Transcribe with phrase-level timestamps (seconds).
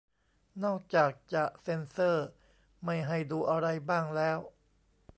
[0.63, 2.27] นอกจากจะเซ็นเซอร์
[2.85, 4.39] ไม่ให้ดูอะไรบ้างแล้ว